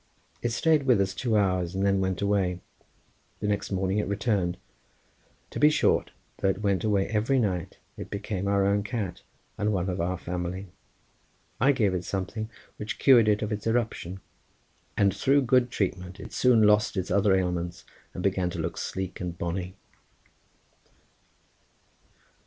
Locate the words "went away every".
6.63-7.37